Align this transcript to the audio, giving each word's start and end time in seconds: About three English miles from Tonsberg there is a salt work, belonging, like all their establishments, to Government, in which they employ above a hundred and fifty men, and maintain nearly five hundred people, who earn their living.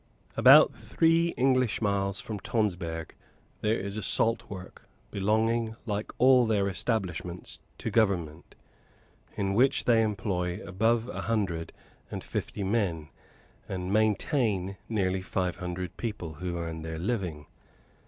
About 0.35 0.73
three 0.73 1.27
English 1.37 1.79
miles 1.79 2.19
from 2.19 2.39
Tonsberg 2.39 3.13
there 3.61 3.77
is 3.79 3.97
a 3.97 4.01
salt 4.01 4.49
work, 4.49 4.87
belonging, 5.11 5.75
like 5.85 6.09
all 6.17 6.47
their 6.47 6.67
establishments, 6.67 7.59
to 7.77 7.91
Government, 7.91 8.55
in 9.35 9.53
which 9.53 9.83
they 9.83 10.01
employ 10.01 10.59
above 10.65 11.07
a 11.09 11.21
hundred 11.21 11.71
and 12.09 12.23
fifty 12.23 12.63
men, 12.63 13.09
and 13.69 13.93
maintain 13.93 14.75
nearly 14.89 15.21
five 15.21 15.57
hundred 15.57 15.95
people, 15.97 16.33
who 16.33 16.57
earn 16.57 16.81
their 16.81 16.97
living. 16.97 17.45